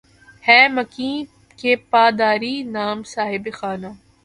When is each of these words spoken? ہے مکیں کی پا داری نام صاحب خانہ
ہے 0.43 0.59
مکیں 0.75 1.17
کی 1.59 1.71
پا 1.91 2.03
داری 2.19 2.55
نام 2.75 2.97
صاحب 3.13 3.43
خانہ 3.57 3.91